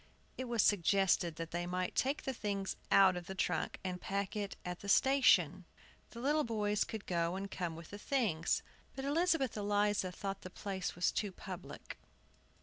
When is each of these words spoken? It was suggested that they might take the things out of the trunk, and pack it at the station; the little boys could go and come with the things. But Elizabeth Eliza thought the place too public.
It 0.35 0.45
was 0.45 0.63
suggested 0.63 1.35
that 1.35 1.51
they 1.51 1.67
might 1.67 1.93
take 1.93 2.23
the 2.23 2.33
things 2.33 2.75
out 2.89 3.15
of 3.15 3.27
the 3.27 3.35
trunk, 3.35 3.77
and 3.83 4.01
pack 4.01 4.35
it 4.35 4.55
at 4.65 4.79
the 4.79 4.89
station; 4.89 5.63
the 6.09 6.19
little 6.19 6.43
boys 6.43 6.83
could 6.83 7.05
go 7.05 7.35
and 7.35 7.51
come 7.51 7.75
with 7.75 7.91
the 7.91 7.99
things. 7.99 8.63
But 8.95 9.05
Elizabeth 9.05 9.55
Eliza 9.55 10.11
thought 10.11 10.41
the 10.41 10.49
place 10.49 10.91
too 11.13 11.31
public. 11.31 11.99